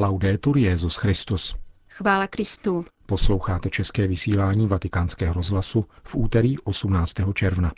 Laudetur 0.00 0.58
Jezus 0.58 0.96
Christus. 0.96 1.56
Chvála 1.88 2.26
Kristu. 2.26 2.84
Posloucháte 3.06 3.70
české 3.70 4.06
vysílání 4.06 4.66
Vatikánského 4.66 5.34
rozhlasu 5.34 5.84
v 6.02 6.14
úterý 6.14 6.58
18. 6.58 7.12
června. 7.34 7.72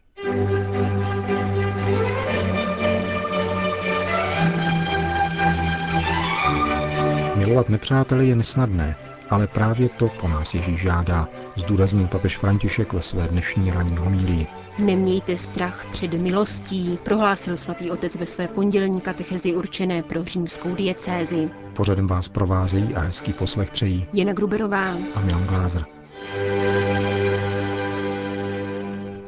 Milovat 7.37 7.69
nepřátele 7.69 8.25
je 8.25 8.37
nesnadné, 8.37 8.97
ale 9.31 9.47
právě 9.47 9.89
to 9.89 10.09
po 10.09 10.29
nás 10.29 10.55
Ježíš 10.55 10.81
žádá, 10.81 11.29
zdůraznil 11.57 12.07
papež 12.07 12.39
František 12.39 12.93
ve 12.93 13.03
své 13.03 13.29
dnešní 13.29 13.71
ranní 13.71 13.97
homílii. 13.97 14.47
Nemějte 14.79 15.39
strach 15.39 15.87
před 15.91 16.15
milostí, 16.15 16.99
prohlásil 17.03 17.57
svatý 17.57 17.91
otec 17.91 18.17
ve 18.17 18.27
své 18.27 18.49
pondělní 18.49 19.01
katechezi 19.01 19.57
určené 19.57 20.03
pro 20.03 20.25
římskou 20.25 20.75
diecézi. 20.75 21.51
Pořadem 21.77 22.07
vás 22.07 22.29
provázejí 22.29 22.95
a 22.95 23.01
hezký 23.01 23.33
poslech 23.33 23.71
přejí 23.71 24.07
Jana 24.13 24.33
Gruberová 24.33 24.97
a 25.15 25.21
Milan 25.21 25.45
Glázer. 25.47 25.85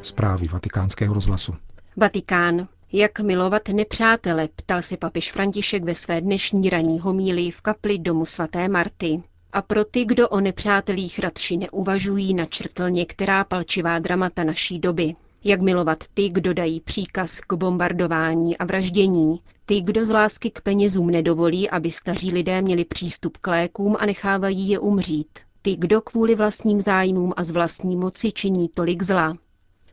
Zprávy 0.03 0.49
vatikánského 0.49 1.15
rozhlasu. 1.15 1.55
Vatikán. 1.97 2.69
Jak 2.93 3.21
milovat 3.21 3.69
nepřátele, 3.69 4.49
ptal 4.57 4.83
se 4.83 4.97
papež 4.97 5.33
František 5.33 5.85
ve 5.85 5.95
své 5.95 6.21
dnešní 6.21 6.71
ranní 6.71 7.01
homílii 7.01 7.51
v 7.51 7.61
kapli 7.61 7.99
domu 7.99 8.25
svaté 8.25 8.69
Marty. 8.69 9.23
A 9.53 9.63
pro 9.63 9.85
ty, 9.85 10.05
kdo 10.05 10.29
o 10.29 10.41
nepřátelích 10.41 11.19
radši 11.19 11.57
neuvažují, 11.57 12.35
načrtl 12.35 12.91
některá 12.91 13.45
palčivá 13.45 13.99
dramata 13.99 14.45
naší 14.45 14.79
doby. 14.79 15.15
Jak 15.45 15.61
milovat 15.61 16.05
ty, 16.15 16.29
kdo 16.29 16.55
dají 16.55 16.81
příkaz 16.81 17.41
k 17.41 17.53
bombardování 17.53 18.59
a 18.59 18.65
vraždění, 18.65 19.41
ty, 19.67 19.81
kdo 19.81 20.05
z 20.05 20.11
lásky 20.11 20.51
k 20.51 20.61
penězům 20.61 21.11
nedovolí, 21.11 21.71
aby 21.71 21.91
staří 21.91 22.33
lidé 22.33 22.63
měli 22.63 22.85
přístup 22.85 23.37
k 23.37 23.47
lékům 23.47 23.97
a 23.99 24.07
nechávají 24.07 24.69
je 24.69 24.79
umřít, 24.79 25.39
ty, 25.63 25.77
kdo 25.77 26.01
kvůli 26.01 26.35
vlastním 26.35 26.81
zájmům 26.81 27.33
a 27.37 27.45
z 27.45 27.51
vlastní 27.51 27.97
moci 27.97 28.33
činí 28.33 28.69
tolik 28.69 29.03
zla. 29.03 29.37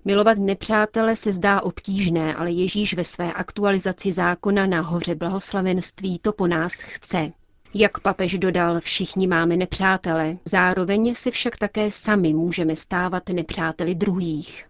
Milovat 0.05 0.37
nepřátele 0.37 1.15
se 1.15 1.33
zdá 1.33 1.61
obtížné, 1.61 2.35
ale 2.35 2.51
Ježíš 2.51 2.93
ve 2.93 3.03
své 3.03 3.33
aktualizaci 3.33 4.11
zákona 4.11 4.65
na 4.65 4.81
hoře 4.81 5.15
blahoslavenství 5.15 6.19
to 6.19 6.33
po 6.33 6.47
nás 6.47 6.73
chce. 6.73 7.31
Jak 7.73 7.99
papež 7.99 8.37
dodal, 8.37 8.79
všichni 8.79 9.27
máme 9.27 9.57
nepřátele, 9.57 10.37
zároveň 10.45 11.15
se 11.15 11.31
však 11.31 11.57
také 11.57 11.91
sami 11.91 12.33
můžeme 12.33 12.75
stávat 12.75 13.29
nepřáteli 13.29 13.95
druhých. 13.95 14.65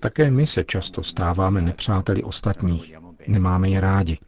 Také 0.00 0.30
my 0.30 0.46
se 0.46 0.64
často 0.64 1.02
stáváme 1.02 1.60
nepřáteli 1.60 2.22
ostatních, 2.22 2.94
nemáme 3.26 3.68
je 3.68 3.80
rádi. 3.80 4.18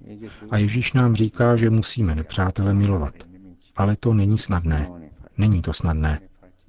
A 0.51 0.59
Ježíš 0.59 0.93
nám 0.93 1.15
říká, 1.15 1.57
že 1.57 1.71
musíme 1.71 2.15
nepřátele 2.15 2.75
milovat. 2.75 3.15
Ale 3.77 3.97
to 4.01 4.15
není 4.15 4.39
snadné. 4.39 4.89
Není 5.39 5.63
to 5.63 5.73
snadné. 5.73 6.21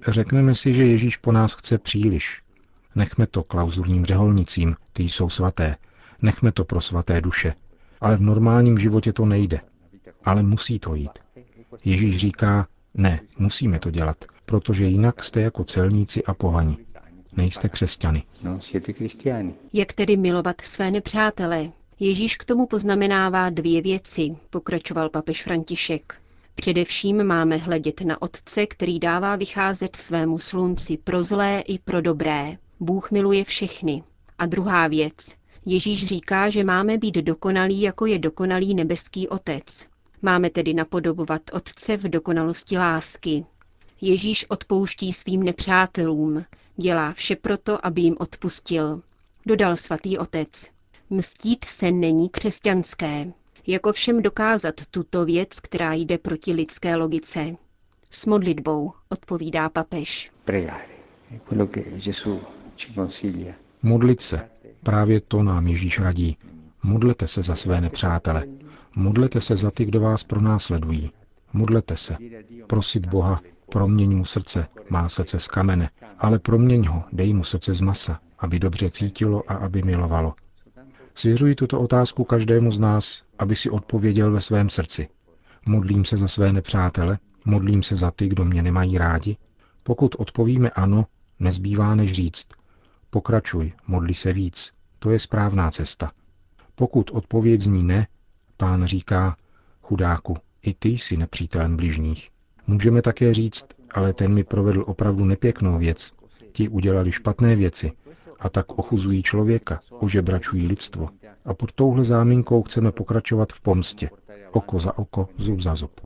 Řekneme 0.07 0.55
si, 0.55 0.73
že 0.73 0.85
Ježíš 0.85 1.17
po 1.17 1.31
nás 1.31 1.53
chce 1.53 1.77
příliš. 1.77 2.41
Nechme 2.95 3.27
to 3.27 3.43
klauzurním 3.43 4.05
řeholnicím, 4.05 4.75
ty 4.93 5.03
jsou 5.03 5.29
svaté. 5.29 5.75
Nechme 6.21 6.51
to 6.51 6.65
pro 6.65 6.81
svaté 6.81 7.21
duše. 7.21 7.53
Ale 8.01 8.17
v 8.17 8.21
normálním 8.21 8.77
životě 8.77 9.13
to 9.13 9.25
nejde. 9.25 9.59
Ale 10.25 10.43
musí 10.43 10.79
to 10.79 10.95
jít. 10.95 11.11
Ježíš 11.85 12.17
říká, 12.17 12.67
ne, 12.93 13.19
musíme 13.37 13.79
to 13.79 13.91
dělat, 13.91 14.25
protože 14.45 14.85
jinak 14.85 15.23
jste 15.23 15.41
jako 15.41 15.63
celníci 15.63 16.23
a 16.23 16.33
pohani. 16.33 16.77
Nejste 17.37 17.69
křesťany. 17.69 18.23
Jak 19.73 19.93
tedy 19.93 20.17
milovat 20.17 20.61
své 20.61 20.91
nepřátele? 20.91 21.71
Ježíš 21.99 22.35
k 22.35 22.45
tomu 22.45 22.67
poznamenává 22.67 23.49
dvě 23.49 23.81
věci, 23.81 24.35
pokračoval 24.49 25.09
papež 25.09 25.43
František. 25.43 26.15
Především 26.55 27.23
máme 27.23 27.57
hledět 27.57 28.01
na 28.01 28.21
Otce, 28.21 28.67
který 28.67 28.99
dává 28.99 29.35
vycházet 29.35 29.95
svému 29.95 30.39
slunci 30.39 30.97
pro 30.97 31.23
zlé 31.23 31.61
i 31.61 31.79
pro 31.79 32.01
dobré. 32.01 32.57
Bůh 32.79 33.11
miluje 33.11 33.43
všechny. 33.43 34.03
A 34.37 34.45
druhá 34.45 34.87
věc. 34.87 35.15
Ježíš 35.65 36.05
říká, 36.05 36.49
že 36.49 36.63
máme 36.63 36.97
být 36.97 37.15
dokonalí, 37.15 37.81
jako 37.81 38.05
je 38.05 38.19
dokonalý 38.19 38.75
nebeský 38.75 39.27
Otec. 39.27 39.87
Máme 40.21 40.49
tedy 40.49 40.73
napodobovat 40.73 41.41
Otce 41.53 41.97
v 41.97 42.03
dokonalosti 42.03 42.77
lásky. 42.77 43.45
Ježíš 44.01 44.45
odpouští 44.49 45.13
svým 45.13 45.43
nepřátelům, 45.43 46.45
dělá 46.77 47.13
vše 47.13 47.35
proto, 47.35 47.85
aby 47.85 48.01
jim 48.01 48.15
odpustil. 48.19 49.01
Dodal 49.45 49.75
svatý 49.77 50.17
otec. 50.17 50.67
Mstít 51.09 51.65
se 51.65 51.91
není 51.91 52.29
křesťanské. 52.29 53.31
Jako 53.67 53.93
všem 53.93 54.21
dokázat 54.21 54.75
tuto 54.91 55.25
věc, 55.25 55.59
která 55.59 55.93
jde 55.93 56.17
proti 56.17 56.53
lidské 56.53 56.95
logice? 56.95 57.55
S 58.09 58.25
modlitbou, 58.25 58.91
odpovídá 59.09 59.69
papež. 59.69 60.31
Modlit 63.83 64.21
se. 64.21 64.49
Právě 64.83 65.21
to 65.21 65.43
nám 65.43 65.67
Ježíš 65.67 65.99
radí. 65.99 66.37
Modlete 66.83 67.27
se 67.27 67.43
za 67.43 67.55
své 67.55 67.81
nepřátele. 67.81 68.45
Modlete 68.95 69.41
se 69.41 69.55
za 69.55 69.71
ty, 69.71 69.85
kdo 69.85 70.01
vás 70.01 70.23
pronásledují. 70.23 71.11
Modlete 71.53 71.97
se. 71.97 72.17
Prosit 72.67 73.05
Boha, 73.05 73.41
proměň 73.69 74.17
mu 74.17 74.25
srdce, 74.25 74.67
má 74.89 75.09
srdce 75.09 75.39
z 75.39 75.47
kamene, 75.47 75.89
ale 76.17 76.39
proměň 76.39 76.85
ho, 76.87 77.03
dej 77.13 77.33
mu 77.33 77.43
srdce 77.43 77.73
z 77.73 77.81
masa, 77.81 78.19
aby 78.39 78.59
dobře 78.59 78.89
cítilo 78.89 79.43
a 79.51 79.53
aby 79.53 79.83
milovalo. 79.83 80.33
Svěřuji 81.15 81.55
tuto 81.55 81.79
otázku 81.81 82.23
každému 82.23 82.71
z 82.71 82.79
nás, 82.79 83.23
aby 83.39 83.55
si 83.55 83.69
odpověděl 83.69 84.31
ve 84.31 84.41
svém 84.41 84.69
srdci. 84.69 85.07
Modlím 85.65 86.05
se 86.05 86.17
za 86.17 86.27
své 86.27 86.53
nepřátele, 86.53 87.19
modlím 87.45 87.83
se 87.83 87.95
za 87.95 88.11
ty, 88.11 88.27
kdo 88.27 88.45
mě 88.45 88.61
nemají 88.61 88.97
rádi. 88.97 89.37
Pokud 89.83 90.15
odpovíme 90.17 90.69
ano, 90.69 91.05
nezbývá 91.39 91.95
než 91.95 92.13
říct. 92.13 92.47
Pokračuj, 93.09 93.73
modli 93.87 94.13
se 94.13 94.33
víc, 94.33 94.71
to 94.99 95.11
je 95.11 95.19
správná 95.19 95.71
cesta. 95.71 96.11
Pokud 96.75 97.11
odpověď 97.13 97.61
zní 97.61 97.83
ne, 97.83 98.07
pán 98.61 98.85
říká, 98.85 99.35
chudáku, 99.81 100.37
i 100.61 100.73
ty 100.73 100.89
jsi 100.89 101.17
nepřítelem 101.17 101.77
bližních. 101.77 102.29
Můžeme 102.67 103.01
také 103.01 103.33
říct, 103.33 103.67
ale 103.93 104.13
ten 104.13 104.33
mi 104.33 104.43
provedl 104.43 104.83
opravdu 104.87 105.25
nepěknou 105.25 105.77
věc. 105.77 106.11
Ti 106.51 106.69
udělali 106.69 107.11
špatné 107.11 107.55
věci 107.55 107.91
a 108.39 108.49
tak 108.49 108.79
ochuzují 108.79 109.23
člověka, 109.23 109.79
ožebračují 109.91 110.67
lidstvo. 110.67 111.09
A 111.45 111.53
pod 111.53 111.71
touhle 111.71 112.03
záminkou 112.03 112.63
chceme 112.63 112.91
pokračovat 112.91 113.53
v 113.53 113.61
pomstě. 113.61 114.09
Oko 114.51 114.79
za 114.79 114.97
oko, 114.97 115.29
zub 115.37 115.59
za 115.59 115.75
zub. 115.75 116.01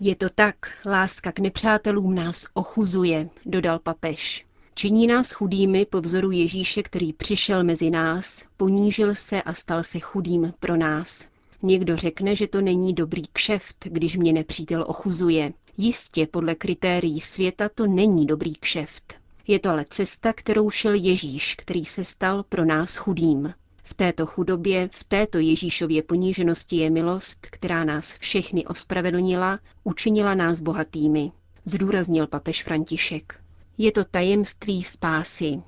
Je 0.00 0.16
to 0.16 0.26
tak, 0.34 0.56
láska 0.86 1.32
k 1.32 1.38
nepřátelům 1.38 2.14
nás 2.14 2.46
ochuzuje, 2.54 3.28
dodal 3.46 3.78
papež. 3.78 4.46
Činí 4.74 5.06
nás 5.06 5.32
chudými 5.32 5.86
po 5.86 6.00
vzoru 6.00 6.30
Ježíše, 6.30 6.82
který 6.82 7.12
přišel 7.12 7.64
mezi 7.64 7.90
nás, 7.90 8.44
ponížil 8.56 9.14
se 9.14 9.42
a 9.42 9.54
stal 9.54 9.82
se 9.82 9.98
chudým 9.98 10.54
pro 10.60 10.76
nás. 10.76 11.26
Někdo 11.62 11.96
řekne, 11.96 12.36
že 12.36 12.46
to 12.46 12.60
není 12.60 12.92
dobrý 12.92 13.22
kšeft, 13.32 13.76
když 13.84 14.16
mě 14.16 14.32
nepřítel 14.32 14.84
ochuzuje. 14.88 15.52
Jistě 15.76 16.26
podle 16.26 16.54
kritérií 16.54 17.20
světa 17.20 17.68
to 17.68 17.86
není 17.86 18.26
dobrý 18.26 18.54
kšeft. 18.54 19.14
Je 19.46 19.58
to 19.58 19.70
ale 19.70 19.84
cesta, 19.88 20.32
kterou 20.32 20.70
šel 20.70 20.94
Ježíš, 20.94 21.54
který 21.54 21.84
se 21.84 22.04
stal 22.04 22.42
pro 22.48 22.64
nás 22.64 22.96
chudým. 22.96 23.54
V 23.82 23.94
této 23.94 24.26
chudobě, 24.26 24.88
v 24.92 25.04
této 25.04 25.38
Ježíšově 25.38 26.02
poníženosti 26.02 26.76
je 26.76 26.90
milost, 26.90 27.46
která 27.50 27.84
nás 27.84 28.12
všechny 28.18 28.66
ospravedlnila, 28.66 29.58
učinila 29.84 30.34
nás 30.34 30.60
bohatými. 30.60 31.32
Zdůraznil 31.64 32.26
papež 32.26 32.64
František. 32.64 33.41
Je 33.82 33.92
to 33.92 34.04
tajemství 34.04 34.82
spásy. 34.82 35.62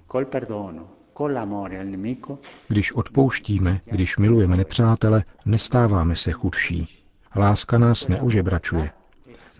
Když 2.69 2.92
odpouštíme, 2.92 3.80
když 3.84 4.16
milujeme 4.16 4.56
nepřátele, 4.56 5.25
nestáváme 5.47 6.16
se 6.16 6.32
chudší. 6.32 7.05
Láska 7.37 7.78
nás 7.78 8.08
neožebračuje. 8.08 8.90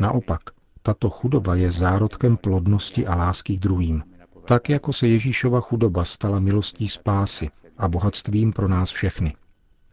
Naopak, 0.01 0.41
tato 0.83 1.11
chudoba 1.11 1.55
je 1.55 1.71
zárodkem 1.71 2.37
plodnosti 2.37 3.07
a 3.07 3.15
lásky 3.17 3.57
k 3.57 3.61
druhým. 3.61 4.03
Tak 4.45 4.69
jako 4.69 4.93
se 4.93 5.09
Ježíšova 5.09 5.61
chudoba 5.61 6.05
stala 6.05 6.41
milostí 6.41 6.89
spásy 6.89 7.51
a 7.79 7.89
bohatstvím 7.89 8.53
pro 8.53 8.69
nás 8.69 8.91
všechny. 8.91 9.35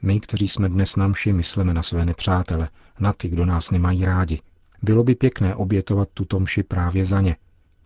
My, 0.01 0.19
kteří 0.19 0.47
jsme 0.47 0.69
dnes 0.69 0.95
na 0.95 1.07
mši, 1.07 1.33
myslíme 1.33 1.73
na 1.73 1.83
své 1.83 2.05
nepřátele, 2.05 2.69
na 2.99 3.13
ty, 3.13 3.29
kdo 3.29 3.45
nás 3.45 3.71
nemají 3.71 4.05
rádi. 4.05 4.41
Bylo 4.81 5.03
by 5.03 5.15
pěkné 5.15 5.55
obětovat 5.55 6.09
tuto 6.13 6.39
mši 6.39 6.63
právě 6.63 7.05
za 7.05 7.21
ně, 7.21 7.35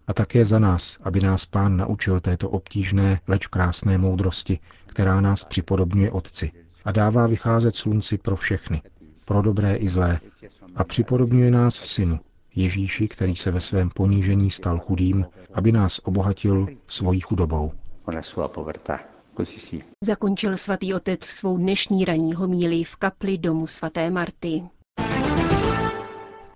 a 0.08 0.14
také 0.14 0.46
za 0.46 0.60
nás, 0.60 0.98
aby 1.04 1.20
nás 1.20 1.46
pán 1.46 1.78
naučil 1.78 2.20
této 2.20 2.50
obtížné, 2.50 3.20
leč 3.28 3.48
krásné 3.48 3.98
moudrosti, 3.98 4.60
která 4.86 5.22
nás 5.22 5.44
připodobňuje 5.44 6.12
Otci 6.12 6.52
a 6.86 6.92
dává 6.92 7.28
vycházet 7.28 7.76
slunci 7.76 8.18
pro 8.18 8.36
všechny, 8.36 8.82
pro 9.26 9.42
dobré 9.42 9.76
i 9.76 9.88
zlé, 9.88 10.20
a 10.76 10.84
připodobňuje 10.84 11.52
nás 11.52 11.76
synu, 11.76 12.20
Ježíši, 12.56 13.08
který 13.08 13.36
se 13.36 13.52
ve 13.52 13.60
svém 13.60 13.90
ponížení 13.90 14.52
stal 14.52 14.80
chudým, 14.80 15.26
aby 15.54 15.72
nás 15.72 16.00
obohatil 16.04 16.68
svojí 16.88 17.20
chudobou. 17.20 17.72
Zakončil 20.04 20.58
svatý 20.58 20.94
otec 20.94 21.24
svou 21.26 21.58
dnešní 21.58 22.06
ranní 22.06 22.34
homílii 22.34 22.84
v 22.84 22.96
kapli 22.96 23.38
domu 23.38 23.68
svaté 23.68 24.10
Marty. 24.10 24.64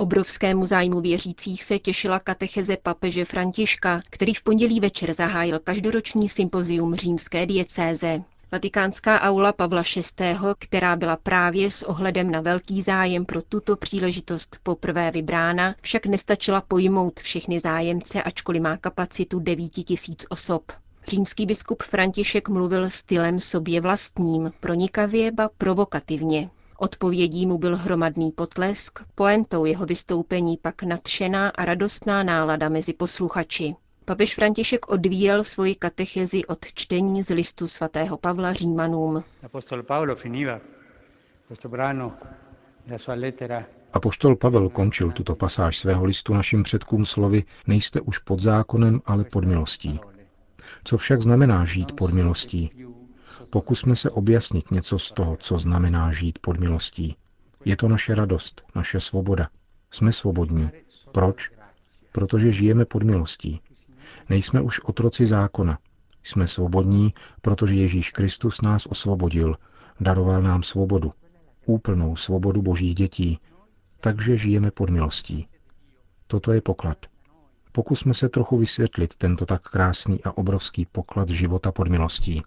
Obrovskému 0.01 0.65
zájmu 0.65 1.01
věřících 1.01 1.63
se 1.63 1.79
těšila 1.79 2.19
katecheze 2.19 2.77
papeže 2.83 3.25
Františka, 3.25 4.01
který 4.09 4.33
v 4.33 4.43
pondělí 4.43 4.79
večer 4.79 5.13
zahájil 5.13 5.59
každoroční 5.59 6.29
sympozium 6.29 6.95
římské 6.95 7.45
diecéze. 7.45 8.21
Vatikánská 8.51 9.21
aula 9.21 9.53
Pavla 9.53 9.83
VI., 9.95 10.35
která 10.59 10.95
byla 10.95 11.15
právě 11.15 11.71
s 11.71 11.83
ohledem 11.83 12.31
na 12.31 12.41
velký 12.41 12.81
zájem 12.81 13.25
pro 13.25 13.41
tuto 13.41 13.75
příležitost 13.75 14.59
poprvé 14.63 15.11
vybrána, 15.11 15.75
však 15.81 16.05
nestačila 16.05 16.61
pojmout 16.61 17.19
všechny 17.19 17.59
zájemce, 17.59 18.23
ačkoliv 18.23 18.61
má 18.61 18.77
kapacitu 18.77 19.39
9 19.39 19.69
tisíc 19.69 20.25
osob. 20.29 20.71
Římský 21.07 21.45
biskup 21.45 21.83
František 21.83 22.49
mluvil 22.49 22.89
stylem 22.89 23.41
sobě 23.41 23.81
vlastním, 23.81 24.51
pronikavě 24.59 25.31
ba 25.31 25.49
provokativně. 25.57 26.49
Odpovědí 26.81 27.45
mu 27.45 27.57
byl 27.57 27.77
hromadný 27.77 28.31
potlesk, 28.31 28.99
poentou 29.15 29.65
jeho 29.65 29.85
vystoupení 29.85 30.57
pak 30.61 30.83
nadšená 30.83 31.49
a 31.49 31.65
radostná 31.65 32.23
nálada 32.23 32.69
mezi 32.69 32.93
posluchači. 32.93 33.75
Papež 34.05 34.35
František 34.35 34.91
odvíjel 34.91 35.43
svoji 35.43 35.75
katechezi 35.75 36.45
od 36.45 36.65
čtení 36.73 37.23
z 37.23 37.29
listu 37.29 37.67
svatého 37.67 38.17
Pavla 38.17 38.53
Římanům. 38.53 39.23
Apoštol 43.93 44.35
Pavel 44.35 44.69
končil 44.69 45.11
tuto 45.11 45.35
pasáž 45.35 45.77
svého 45.77 46.05
listu 46.05 46.33
našim 46.33 46.63
předkům 46.63 47.05
slovy 47.05 47.43
Nejste 47.67 48.01
už 48.01 48.17
pod 48.17 48.39
zákonem, 48.39 49.01
ale 49.05 49.23
pod 49.23 49.43
milostí. 49.43 49.99
Co 50.83 50.97
však 50.97 51.21
znamená 51.21 51.65
žít 51.65 51.91
pod 51.91 52.13
milostí? 52.13 52.88
Pokusme 53.49 53.95
se 53.95 54.09
objasnit 54.09 54.71
něco 54.71 54.99
z 54.99 55.11
toho, 55.11 55.37
co 55.37 55.57
znamená 55.57 56.11
žít 56.11 56.39
pod 56.39 56.59
milostí. 56.59 57.15
Je 57.65 57.75
to 57.75 57.87
naše 57.87 58.15
radost, 58.15 58.65
naše 58.75 58.99
svoboda. 58.99 59.49
Jsme 59.91 60.11
svobodní. 60.11 60.69
Proč? 61.11 61.51
Protože 62.11 62.51
žijeme 62.51 62.85
pod 62.85 63.03
milostí. 63.03 63.61
Nejsme 64.29 64.61
už 64.61 64.79
otroci 64.79 65.25
zákona. 65.25 65.79
Jsme 66.23 66.47
svobodní, 66.47 67.13
protože 67.41 67.75
Ježíš 67.75 68.11
Kristus 68.11 68.61
nás 68.61 68.85
osvobodil, 68.85 69.55
daroval 69.99 70.41
nám 70.41 70.63
svobodu, 70.63 71.13
úplnou 71.65 72.15
svobodu 72.15 72.61
božích 72.61 72.95
dětí, 72.95 73.39
takže 73.99 74.37
žijeme 74.37 74.71
pod 74.71 74.89
milostí. 74.89 75.47
Toto 76.27 76.51
je 76.51 76.61
poklad. 76.61 76.97
Pokusme 77.71 78.13
se 78.13 78.29
trochu 78.29 78.57
vysvětlit 78.57 79.15
tento 79.15 79.45
tak 79.45 79.61
krásný 79.61 80.23
a 80.23 80.37
obrovský 80.37 80.85
poklad 80.85 81.29
života 81.29 81.71
pod 81.71 81.87
milostí. 81.87 82.43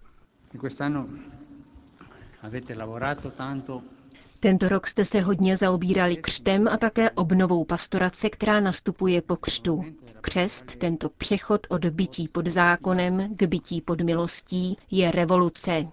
Tento 4.39 4.69
rok 4.69 4.87
jste 4.87 5.05
se 5.05 5.21
hodně 5.21 5.57
zaobírali 5.57 6.15
křtem 6.15 6.67
a 6.67 6.77
také 6.77 7.09
obnovou 7.11 7.65
pastorace, 7.65 8.29
která 8.29 8.59
nastupuje 8.59 9.21
po 9.21 9.35
křtu. 9.35 9.85
Křest, 10.21 10.75
tento 10.75 11.09
přechod 11.09 11.67
od 11.69 11.85
bytí 11.85 12.27
pod 12.27 12.47
zákonem 12.47 13.35
k 13.35 13.43
bytí 13.43 13.81
pod 13.81 14.01
milostí, 14.01 14.77
je 14.91 15.11
revoluce. 15.11 15.87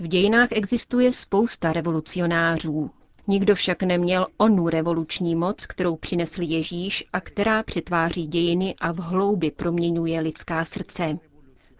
V 0.00 0.06
dějinách 0.06 0.48
existuje 0.52 1.12
spousta 1.12 1.72
revolucionářů. 1.72 2.90
Nikdo 3.26 3.54
však 3.54 3.82
neměl 3.82 4.26
onu 4.36 4.68
revoluční 4.68 5.34
moc, 5.34 5.66
kterou 5.66 5.96
přinesl 5.96 6.42
Ježíš 6.42 7.04
a 7.12 7.20
která 7.20 7.62
přetváří 7.62 8.26
dějiny 8.26 8.74
a 8.80 8.92
v 8.92 8.96
hloubi 8.98 9.50
proměňuje 9.50 10.20
lidská 10.20 10.64
srdce. 10.64 11.18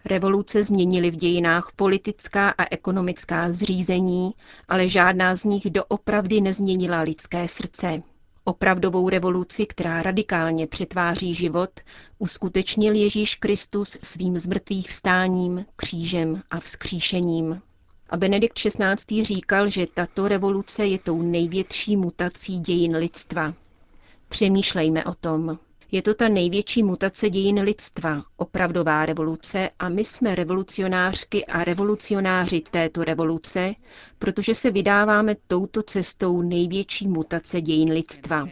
Revoluce 0.05 0.63
změnily 0.63 1.11
v 1.11 1.15
dějinách 1.15 1.71
politická 1.75 2.49
a 2.49 2.65
ekonomická 2.71 3.51
zřízení, 3.51 4.31
ale 4.67 4.87
žádná 4.87 5.35
z 5.35 5.43
nich 5.43 5.69
doopravdy 5.69 6.41
nezměnila 6.41 7.01
lidské 7.01 7.47
srdce. 7.47 8.01
Opravdovou 8.43 9.09
revoluci, 9.09 9.65
která 9.65 10.03
radikálně 10.03 10.67
přetváří 10.67 11.35
život, 11.35 11.69
uskutečnil 12.19 12.95
Ježíš 12.95 13.35
Kristus 13.35 13.89
svým 13.89 14.37
zmrtvých 14.37 14.87
vstáním, 14.87 15.65
křížem 15.75 16.41
a 16.51 16.59
vzkříšením. 16.59 17.61
A 18.09 18.17
Benedikt 18.17 18.59
XVI. 18.59 19.25
říkal, 19.25 19.67
že 19.67 19.87
tato 19.93 20.27
revoluce 20.27 20.85
je 20.85 20.99
tou 20.99 21.21
největší 21.21 21.97
mutací 21.97 22.59
dějin 22.59 22.95
lidstva. 22.95 23.53
Přemýšlejme 24.29 25.05
o 25.05 25.13
tom. 25.13 25.59
Je 25.91 26.01
to 26.01 26.13
ta 26.13 26.27
největší 26.27 26.83
mutace 26.83 27.29
dějin 27.29 27.61
lidstva, 27.61 28.21
opravdová 28.37 29.05
revoluce 29.05 29.69
a 29.79 29.89
my 29.89 30.05
jsme 30.05 30.35
revolucionářky 30.35 31.45
a 31.45 31.63
revolucionáři 31.63 32.61
této 32.71 33.03
revoluce, 33.03 33.73
protože 34.19 34.55
se 34.55 34.71
vydáváme 34.71 35.35
touto 35.47 35.83
cestou 35.83 36.41
největší 36.41 37.07
mutace 37.07 37.61
dějin 37.61 37.91
lidstva. 37.91 38.47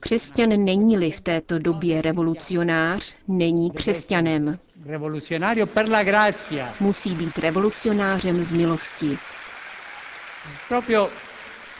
Křesťan 0.00 0.48
není-li 0.64 1.10
v 1.10 1.20
této 1.20 1.58
době 1.58 2.02
revolucionář, 2.02 3.16
není 3.28 3.70
křesťanem. 3.70 4.58
Musí 6.80 7.14
být 7.14 7.38
revolucionářem 7.38 8.44
z 8.44 8.52
milosti. 8.52 9.18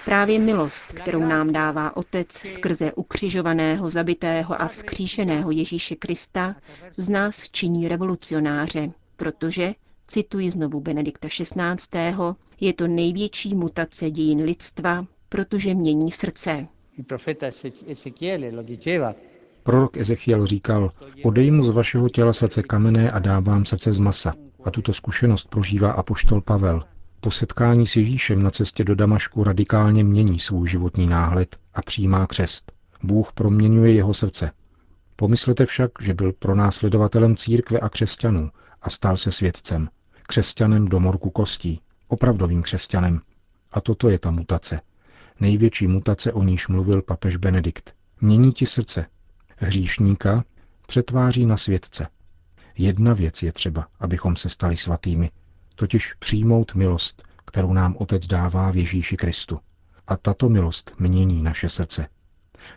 Právě 0.05 0.39
milost, 0.39 0.85
kterou 0.85 1.21
nám 1.21 1.53
dává 1.53 1.97
Otec 1.97 2.33
skrze 2.33 2.93
ukřižovaného, 2.93 3.91
zabitého 3.91 4.63
a 4.63 4.69
vzkříšeného 4.69 5.51
Ježíše 5.51 5.97
Krista, 5.97 6.57
z 6.97 7.09
nás 7.09 7.49
činí 7.51 7.89
revolucionáře, 7.89 8.91
protože, 9.17 9.73
cituji 10.07 10.51
znovu 10.51 10.81
Benedikta 10.81 11.29
XVI., 11.29 12.17
je 12.61 12.73
to 12.73 12.89
největší 12.89 13.55
mutace 13.55 14.11
dějin 14.11 14.43
lidstva, 14.43 15.07
protože 15.29 15.75
mění 15.75 16.11
srdce. 16.11 16.67
Prorok 19.63 19.97
Ezechiel 19.97 20.47
říkal, 20.47 20.93
odejmu 21.25 21.63
z 21.63 21.69
vašeho 21.69 22.09
těla 22.09 22.33
srdce 22.33 22.63
kamenné 22.63 23.11
a 23.11 23.19
dávám 23.19 23.65
srdce 23.65 23.93
z 23.93 23.99
masa. 23.99 24.35
A 24.65 24.71
tuto 24.71 24.93
zkušenost 24.93 25.49
prožívá 25.49 25.93
apoštol 25.93 26.41
Pavel, 26.41 26.85
po 27.25 27.31
setkání 27.31 27.87
s 27.87 27.97
Ježíšem 27.97 28.43
na 28.43 28.51
cestě 28.51 28.85
do 28.85 28.95
Damašku 28.95 29.45
radikálně 29.45 30.05
mění 30.05 30.39
svůj 30.39 30.69
životní 30.69 31.07
náhled 31.07 31.57
a 31.75 31.83
přijímá 31.83 32.27
křest. 32.27 32.73
Bůh 33.03 33.33
proměňuje 33.33 33.93
jeho 33.93 34.15
srdce. 34.15 34.51
Pomyslete 35.17 35.67
však, 35.67 35.91
že 36.01 36.15
byl 36.15 36.33
pronásledovatelem 36.33 37.37
církve 37.37 37.81
a 37.81 37.89
křesťanů 37.89 38.51
a 38.83 38.91
stal 38.91 39.17
se 39.17 39.31
svědcem. 39.33 39.89
Křesťanem 40.23 40.89
do 40.89 41.01
morku 41.01 41.31
kostí. 41.31 41.81
Opravdovým 42.09 42.63
křesťanem. 42.63 43.21
A 43.73 43.81
toto 43.81 44.09
je 44.09 44.19
ta 44.19 44.31
mutace. 44.31 44.81
Největší 45.41 45.87
mutace, 45.87 46.33
o 46.33 46.43
níž 46.43 46.69
mluvil 46.69 47.03
papež 47.03 47.37
Benedikt. 47.37 47.95
Mění 48.21 48.53
ti 48.53 48.67
srdce. 48.67 49.07
Hříšníka 49.57 50.45
přetváří 50.87 51.47
na 51.47 51.57
svědce. 51.57 52.07
Jedna 52.79 53.15
věc 53.15 53.43
je 53.43 53.53
třeba, 53.53 53.87
abychom 54.01 54.37
se 54.37 54.49
stali 54.49 54.77
svatými– 54.77 55.31
totiž 55.75 56.15
přijmout 56.15 56.75
milost, 56.75 57.23
kterou 57.47 57.73
nám 57.73 57.97
Otec 57.99 58.27
dává 58.27 58.71
v 58.71 58.77
Ježíši 58.77 59.17
Kristu. 59.17 59.61
A 60.07 60.17
tato 60.17 60.49
milost 60.49 60.95
mění 60.99 61.43
naše 61.43 61.69
srdce. 61.69 62.07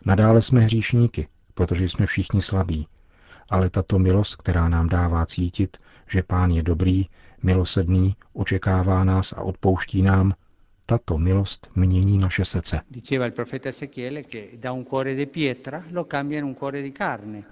Nadále 0.05 0.41
jsme 0.41 0.61
hříšníky, 0.61 1.27
protože 1.53 1.85
jsme 1.89 2.05
všichni 2.05 2.41
slabí, 2.41 2.87
ale 3.49 3.69
tato 3.69 3.99
milost, 3.99 4.35
která 4.35 4.69
nám 4.69 4.89
dává 4.89 5.25
cítit, 5.25 5.77
že 6.09 6.23
Pán 6.23 6.51
je 6.51 6.63
dobrý, 6.63 7.05
milosedný, 7.43 8.15
očekává 8.33 9.03
nás 9.03 9.33
a 9.33 9.41
odpouští 9.41 10.01
nám, 10.01 10.33
tato 10.85 11.17
milost 11.17 11.69
mění 11.75 12.17
naše 12.17 12.45
srdce. 12.45 12.81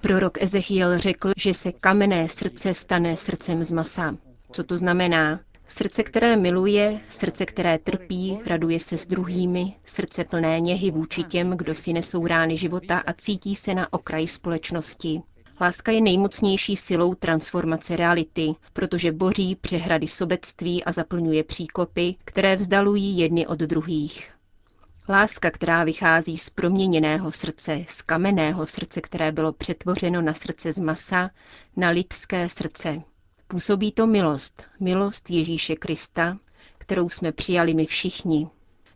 Prorok 0.01 0.41
Ezechiel 0.41 0.97
řekl, 0.97 1.31
že 1.37 1.53
se 1.53 1.71
kamenné 1.71 2.29
srdce 2.29 2.73
stane 2.73 3.17
srdcem 3.17 3.63
z 3.63 3.71
masa. 3.71 4.15
Co 4.53 4.63
to 4.63 4.77
znamená? 4.77 5.39
Srdce, 5.67 6.03
které 6.03 6.37
miluje, 6.37 6.99
srdce, 7.09 7.45
které 7.45 7.77
trpí, 7.77 8.39
raduje 8.45 8.79
se 8.79 8.97
s 8.97 9.05
druhými, 9.05 9.75
srdce 9.83 10.23
plné 10.23 10.59
něhy 10.59 10.91
vůči 10.91 11.23
těm, 11.23 11.57
kdo 11.57 11.75
si 11.75 11.93
nesou 11.93 12.27
rány 12.27 12.57
života 12.57 12.97
a 12.97 13.13
cítí 13.13 13.55
se 13.55 13.73
na 13.73 13.93
okraji 13.93 14.27
společnosti. 14.27 15.21
Láska 15.61 15.91
je 15.91 16.01
nejmocnější 16.01 16.75
silou 16.75 17.13
transformace 17.13 17.95
reality, 17.95 18.53
protože 18.73 19.11
boří 19.11 19.55
přehrady 19.55 20.07
sobectví 20.07 20.83
a 20.83 20.91
zaplňuje 20.91 21.43
příkopy, 21.43 22.15
které 22.25 22.55
vzdalují 22.55 23.17
jedny 23.17 23.47
od 23.47 23.59
druhých. 23.59 24.33
Láska, 25.09 25.51
která 25.51 25.83
vychází 25.83 26.37
z 26.37 26.49
proměněného 26.49 27.31
srdce, 27.31 27.85
z 27.87 28.01
kamenného 28.01 28.65
srdce, 28.65 29.01
které 29.01 29.31
bylo 29.31 29.53
přetvořeno 29.53 30.21
na 30.21 30.33
srdce 30.33 30.73
z 30.73 30.79
masa, 30.79 31.31
na 31.77 31.89
lidské 31.89 32.49
srdce, 32.49 33.01
Působí 33.53 33.91
to 33.91 34.07
milost, 34.07 34.63
milost 34.79 35.29
Ježíše 35.29 35.75
Krista, 35.75 36.37
kterou 36.77 37.09
jsme 37.09 37.31
přijali 37.31 37.73
my 37.73 37.85
všichni. 37.85 38.47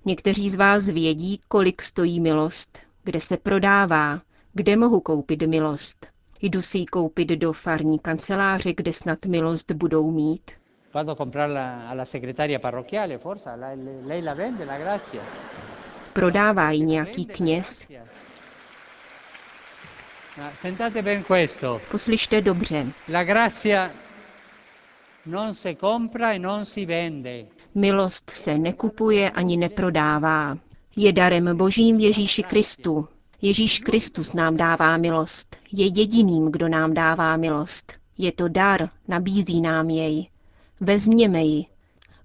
Někteří 0.06 0.50
z 0.50 0.56
vás 0.56 0.86
vědí, 0.88 1.42
kolik 1.48 1.82
stojí 1.82 2.20
milost, 2.20 2.80
kde 3.04 3.22
se 3.22 3.38
prodává, 3.38 4.22
kde 4.54 4.78
mohu 4.78 5.00
koupit 5.00 5.42
milost. 5.42 6.08
Jdu 6.42 6.62
si 6.62 6.78
ji 6.78 6.86
koupit 6.86 7.28
do 7.28 7.54
farní 7.54 8.00
kanceláře, 8.00 8.74
kde 8.74 8.94
snad 8.94 9.26
milost 9.26 9.72
budou 9.72 10.12
mít. 10.12 10.52
Prodává 16.14 16.72
ji 16.72 16.82
nějaký 16.82 17.26
kněz. 17.26 17.88
Poslyšte 21.92 22.42
dobře. 22.42 22.88
La 23.14 23.24
grazia 23.24 23.92
Milost 27.76 28.30
se 28.30 28.58
nekupuje 28.58 29.32
ani 29.32 29.58
neprodává. 29.58 30.58
Je 30.96 31.14
darem 31.14 31.58
božím 31.58 32.00
Ježíši 32.00 32.44
Kristu. 32.44 33.08
Ježíš 33.42 33.80
Kristus 33.80 34.34
nám 34.34 34.58
dává 34.58 34.98
milost. 34.98 35.56
Je 35.72 35.86
jediným, 35.86 36.52
kdo 36.52 36.68
nám 36.70 36.94
dává 36.94 37.38
milost. 37.38 37.94
Je 38.18 38.32
to 38.32 38.48
dar, 38.48 38.90
nabízí 39.08 39.62
nám 39.62 39.90
jej. 39.90 40.30
Vezměme 40.80 41.44
ji. 41.44 41.66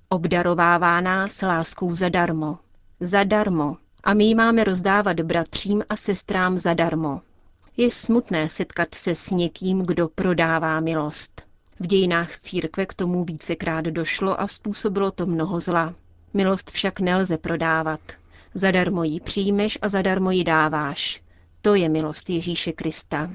Obdarovává 0.08 1.00
nás 1.00 1.42
láskou 1.42 1.94
zadarmo. 1.94 2.58
Zadarmo. 3.00 3.76
A 4.04 4.14
my 4.14 4.24
ji 4.24 4.34
máme 4.34 4.64
rozdávat 4.64 5.20
bratřím 5.20 5.82
a 5.88 5.96
sestrám 5.96 6.58
zadarmo. 6.58 7.20
Je 7.76 7.90
smutné 7.90 8.48
setkat 8.48 8.94
se 8.94 9.14
s 9.14 9.30
někým, 9.30 9.82
kdo 9.82 10.08
prodává 10.08 10.80
milost. 10.80 11.51
V 11.80 11.86
dějinách 11.86 12.36
církve 12.36 12.86
k 12.86 12.94
tomu 12.94 13.24
vícekrát 13.24 13.84
došlo 13.84 14.40
a 14.40 14.48
způsobilo 14.48 15.10
to 15.10 15.26
mnoho 15.26 15.60
zla. 15.60 15.94
Milost 16.34 16.70
však 16.70 17.00
nelze 17.00 17.38
prodávat. 17.38 18.00
Zadarmo 18.54 19.04
ji 19.04 19.20
přijmeš 19.20 19.78
a 19.82 19.88
zadarmo 19.88 20.30
ji 20.30 20.44
dáváš. 20.44 21.22
To 21.60 21.74
je 21.74 21.88
milost 21.88 22.30
Ježíše 22.30 22.72
Krista. 22.72 23.30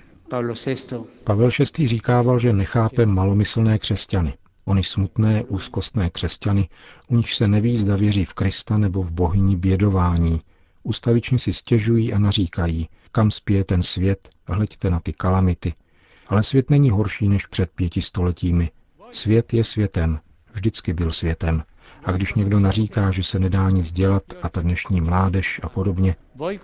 Pavel 1.24 1.50
VI. 1.78 1.88
říkával, 1.88 2.40
že 2.40 2.54
nechápe 2.54 3.06
malomyslné 3.06 3.80
křesťany. 3.80 4.34
Ony 4.66 4.84
smutné, 4.84 5.44
úzkostné 5.44 6.10
křesťany, 6.10 6.70
u 7.08 7.18
nich 7.18 7.34
se 7.34 7.48
neví, 7.48 7.78
zda 7.78 7.96
věří 7.96 8.26
v 8.26 8.34
Krista 8.34 8.78
nebo 8.78 9.02
v 9.02 9.12
bohyni 9.12 9.56
bědování. 9.56 10.42
Ustavičně 10.84 11.40
si 11.40 11.54
stěžují 11.54 12.14
a 12.14 12.20
naříkají, 12.20 12.90
kam 13.12 13.32
spěje 13.32 13.64
ten 13.64 13.84
svět, 13.84 14.30
hleďte 14.48 14.90
na 14.90 15.00
ty 15.00 15.14
kalamity. 15.14 15.74
Ale 16.30 16.44
svět 16.44 16.70
není 16.70 16.90
horší 16.90 17.30
než 17.30 17.46
před 17.46 17.72
pěti 17.72 18.02
stoletími. 18.02 18.72
Svět 19.12 19.54
je 19.54 19.64
světem, 19.64 20.20
vždycky 20.54 20.94
byl 20.94 21.12
světem. 21.12 21.64
A 22.04 22.12
když 22.12 22.34
někdo 22.34 22.60
naříká, 22.60 23.12
že 23.12 23.24
se 23.24 23.40
nedá 23.40 23.70
nic 23.70 23.92
dělat 23.92 24.24
a 24.42 24.50
ta 24.50 24.62
dnešní 24.62 25.02
mládež 25.02 25.60
a 25.64 25.70
podobně, 25.70 26.16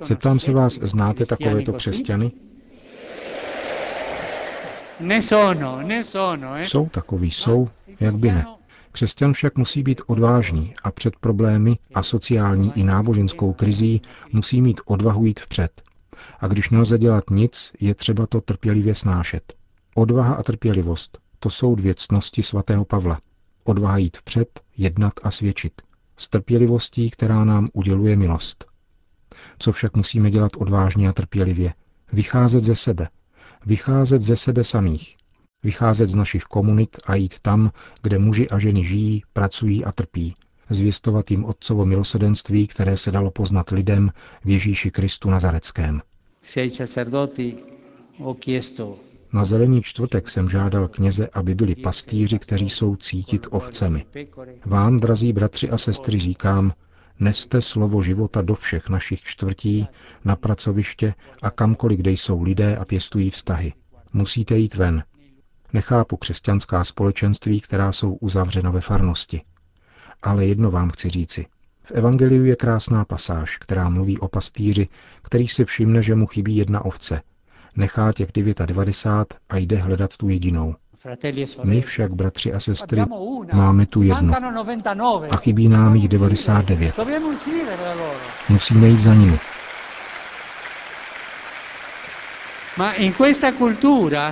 zeptám 0.05 0.39
se 0.39 0.51
vás, 0.51 0.74
znáte 0.74 1.25
takovéto 1.25 1.74
křesťany? 1.74 2.32
Jsou 6.60 6.89
takový, 6.89 7.32
jsou, 7.32 7.70
jak 8.00 8.15
by 8.15 8.32
ne. 8.32 8.46
Křesťan 8.91 9.34
však 9.34 9.58
musí 9.58 9.84
být 9.84 10.01
odvážný 10.08 10.74
a 10.84 10.91
před 10.91 11.15
problémy 11.15 11.77
a 11.93 12.03
sociální 12.03 12.72
i 12.75 12.84
náboženskou 12.84 13.53
krizí 13.53 14.01
musí 14.32 14.62
mít 14.62 14.82
odvahu 14.86 15.25
jít 15.25 15.39
vpřed. 15.39 15.82
A 16.39 16.48
když 16.48 16.70
nelze 16.70 16.98
dělat 16.98 17.24
nic, 17.29 17.72
je 17.79 17.96
třeba 17.96 18.27
to 18.27 18.41
trpělivě 18.41 18.96
snášet. 18.96 19.53
Odvaha 19.96 20.36
a 20.36 20.43
trpělivost, 20.43 21.17
to 21.39 21.50
jsou 21.50 21.75
dvě 21.75 21.93
cnosti 21.96 22.43
svatého 22.43 22.86
Pavla. 22.86 23.20
Odvaha 23.63 23.98
jít 23.98 24.17
vpřed, 24.17 24.60
jednat 24.77 25.13
a 25.24 25.32
svědčit. 25.32 25.82
S 26.17 26.29
trpělivostí, 26.29 27.10
která 27.10 27.46
nám 27.46 27.67
uděluje 27.74 28.15
milost. 28.15 28.65
Co 29.60 29.72
však 29.72 29.96
musíme 29.96 30.32
dělat 30.32 30.51
odvážně 30.58 31.10
a 31.10 31.13
trpělivě? 31.13 31.74
Vycházet 32.13 32.63
ze 32.63 32.75
sebe. 32.75 33.10
Vycházet 33.65 34.22
ze 34.22 34.36
sebe 34.36 34.63
samých. 34.63 35.15
Vycházet 35.63 36.08
z 36.08 36.15
našich 36.15 36.43
komunit 36.43 36.98
a 37.05 37.15
jít 37.15 37.39
tam, 37.39 37.72
kde 38.01 38.20
muži 38.20 38.50
a 38.50 38.60
ženy 38.60 38.86
žijí, 38.86 39.24
pracují 39.34 39.86
a 39.86 39.91
trpí. 39.91 40.34
Zvěstovat 40.74 41.32
jim 41.32 41.46
Otcovo 41.46 41.86
milosedenství, 41.86 42.68
které 42.68 42.98
se 42.98 43.12
dalo 43.12 43.32
poznat 43.32 43.70
lidem 43.70 44.12
v 44.46 44.50
Ježíši 44.50 44.92
Kristu 44.92 45.30
Nazareckém. 45.30 46.01
Na 49.34 49.44
zelený 49.44 49.82
čtvrtek 49.82 50.30
jsem 50.30 50.50
žádal 50.50 50.88
kněze, 50.88 51.27
aby 51.34 51.56
byli 51.56 51.75
pastýři, 51.75 52.39
kteří 52.39 52.70
jsou 52.70 52.96
cítit 52.96 53.48
ovcemi. 53.50 54.06
Vám, 54.65 55.00
drazí 55.00 55.34
bratři 55.34 55.70
a 55.70 55.77
sestry, 55.77 56.20
říkám, 56.20 56.74
neste 57.20 57.62
slovo 57.62 58.01
života 58.01 58.42
do 58.42 58.56
všech 58.56 58.89
našich 58.89 59.24
čtvrtí, 59.24 59.88
na 60.25 60.36
pracoviště 60.36 61.13
a 61.42 61.51
kamkoliv, 61.51 62.00
kde 62.00 62.12
jsou 62.12 62.42
lidé 62.42 62.77
a 62.77 62.86
pěstují 62.86 63.30
vztahy. 63.30 63.74
Musíte 64.13 64.58
jít 64.58 64.75
ven. 64.75 65.03
Nechápu 65.74 66.18
křesťanská 66.18 66.84
společenství, 66.84 67.62
která 67.62 67.92
jsou 67.92 68.13
uzavřena 68.13 68.72
ve 68.72 68.82
farnosti. 68.82 69.42
Ale 70.22 70.46
jedno 70.46 70.72
vám 70.72 70.89
chci 70.89 71.10
říci. 71.10 71.46
V 71.84 71.91
Evangeliu 71.91 72.46
je 72.46 72.55
krásná 72.55 73.05
pasáž, 73.05 73.58
která 73.58 73.89
mluví 73.89 74.20
o 74.20 74.27
pastýři, 74.27 74.88
který 75.22 75.48
si 75.48 75.65
všimne, 75.65 76.01
že 76.01 76.15
mu 76.15 76.27
chybí 76.27 76.55
jedna 76.55 76.86
ovce– 76.86 77.22
nechá 77.75 78.13
těch 78.13 78.29
99 78.65 79.39
a 79.50 79.58
jde 79.58 79.77
hledat 79.77 80.17
tu 80.17 80.29
jedinou. 80.29 80.75
My 81.63 81.82
však, 81.82 82.13
bratři 82.13 82.53
a 82.53 82.60
sestry, 82.60 83.01
máme 83.53 83.86
tu 83.86 84.01
jednu 84.01 84.34
a 85.32 85.38
chybí 85.38 85.70
nám 85.70 85.96
jich 85.96 86.08
99. 86.08 86.96
Musíme 88.50 88.88
jít 88.88 89.00
za 89.00 89.13
nimi. 89.13 89.39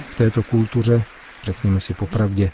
V 0.10 0.16
této 0.16 0.44
kultuře, 0.44 1.04
řekněme 1.44 1.82
si 1.82 1.94
popravdě, 1.94 2.52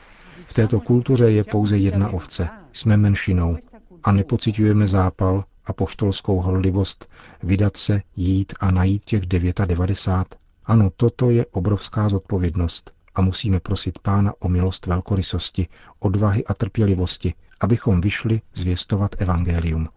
v 0.48 0.53
této 0.53 0.79
kultuře 0.79 1.31
je 1.31 1.43
pouze 1.43 1.77
jedna 1.77 2.10
ovce. 2.10 2.50
Jsme 2.77 2.98
menšinou 2.98 3.57
a 4.03 4.12
nepocitujeme 4.12 4.88
zápal 4.88 5.43
a 5.65 5.74
poštolskou 5.74 6.41
horlivost 6.41 7.10
vydat 7.43 7.77
se, 7.77 8.01
jít 8.15 8.53
a 8.60 8.72
najít 8.72 9.05
těch 9.05 9.25
99. 9.25 10.36
Ano, 10.65 10.89
toto 10.96 11.29
je 11.29 11.46
obrovská 11.46 12.10
zodpovědnost 12.10 12.91
a 13.15 13.22
musíme 13.22 13.60
prosit 13.60 14.00
Pána 14.00 14.34
o 14.39 14.50
milost 14.50 14.86
velkorysosti, 14.86 15.67
odvahy 16.00 16.46
a 16.46 16.53
trpělivosti, 16.53 17.34
abychom 17.60 18.01
vyšli 18.01 18.41
zvěstovat 18.53 19.15
evangelium. 19.22 19.89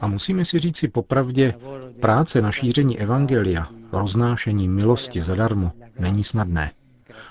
A 0.00 0.06
musíme 0.06 0.44
si 0.44 0.58
říci 0.58 0.88
popravdě, 0.88 1.54
práce 2.00 2.42
na 2.42 2.52
šíření 2.52 3.00
evangelia, 3.00 3.68
roznášení 3.92 4.68
milosti 4.68 5.22
zadarmo, 5.22 5.72
není 5.98 6.24
snadné. 6.24 6.72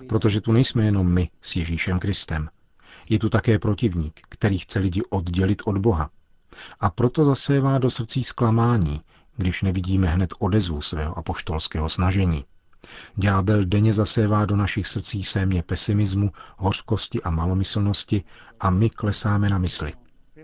Protože 0.08 0.42
tu 0.42 0.52
nejsme 0.52 0.86
jenom 0.86 1.14
my 1.14 1.30
s 1.42 1.56
Ježíšem 1.56 2.00
Kristem. 2.00 2.50
Je 3.10 3.20
tu 3.20 3.29
také 3.29 3.60
protivník, 3.60 4.20
který 4.29 4.58
chce 4.58 4.79
lidi 4.79 5.01
oddělit 5.10 5.62
od 5.65 5.77
Boha. 5.77 6.10
A 6.79 6.89
proto 6.89 7.25
zasévá 7.25 7.77
do 7.77 7.89
srdcí 7.89 8.24
zklamání, 8.24 9.01
když 9.38 9.62
nevidíme 9.62 10.08
hned 10.08 10.34
odezvu 10.39 10.81
svého 10.81 11.17
apoštolského 11.17 11.89
snažení. 11.89 12.46
Ďábel 13.15 13.65
denně 13.65 13.93
zasévá 13.93 14.46
do 14.46 14.55
našich 14.55 14.88
srdcí 14.88 15.24
sémě 15.24 15.63
pesimismu, 15.63 16.31
hořkosti 16.58 17.22
a 17.22 17.29
malomyslnosti 17.29 18.24
a 18.60 18.70
my 18.70 18.89
klesáme 18.89 19.50
na 19.50 19.58
mysli. 19.58 19.93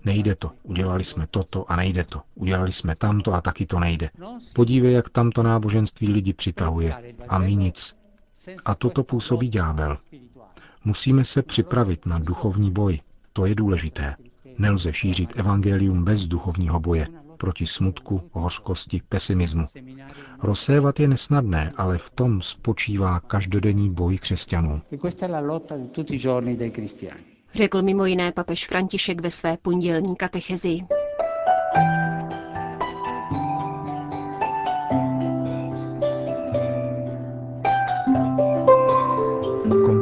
Nejde 0.06 0.36
to, 0.36 0.52
udělali 0.64 1.04
jsme 1.04 1.28
toto 1.28 1.72
a 1.72 1.76
nejde 1.76 2.04
to, 2.04 2.22
udělali 2.36 2.72
jsme 2.72 2.96
tamto 2.96 3.34
a 3.34 3.42
taky 3.42 3.66
to 3.66 3.80
nejde. 3.80 4.10
Podívej, 4.54 4.94
jak 4.94 5.10
tamto 5.10 5.44
náboženství 5.44 6.08
lidi 6.08 6.34
přitahuje 6.34 7.16
a 7.28 7.40
my 7.40 7.56
nic. 7.56 7.96
A 8.66 8.76
toto 8.76 9.04
působí 9.04 9.50
ďábel. 9.50 9.98
Musíme 10.88 11.24
se 11.26 11.42
připravit 11.42 12.06
na 12.06 12.20
duchovní 12.20 12.72
boj. 12.72 13.00
To 13.34 13.46
je 13.46 13.56
důležité. 13.56 14.16
Nelze 14.58 14.94
šířit 14.94 15.30
evangelium 15.36 16.04
bez 16.04 16.28
duchovního 16.28 16.80
boje 16.80 17.08
proti 17.38 17.66
smutku, 17.68 18.22
hořkosti, 18.32 19.02
pesimismu. 19.10 19.64
Rozsévat 20.44 21.00
je 21.00 21.08
nesnadné, 21.08 21.74
ale 21.78 21.98
v 21.98 22.10
tom 22.10 22.42
spočívá 22.42 23.20
každodenní 23.20 23.90
boj 23.90 24.18
křesťanů. 24.18 24.82
Řekl 27.54 27.82
mimo 27.82 28.06
jiné 28.06 28.32
papež 28.32 28.68
František 28.68 29.22
ve 29.22 29.32
své 29.32 29.58
pondělní 29.58 30.16
katechezi. 30.16 30.80